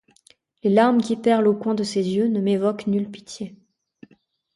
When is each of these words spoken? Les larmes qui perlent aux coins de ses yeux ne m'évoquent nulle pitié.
Les 0.63 0.71
larmes 0.71 0.99
qui 0.99 1.15
perlent 1.15 1.45
aux 1.47 1.53
coins 1.55 1.75
de 1.75 1.83
ses 1.83 2.01
yeux 2.01 2.27
ne 2.27 2.41
m'évoquent 2.41 2.87
nulle 2.87 3.11
pitié. 3.11 3.55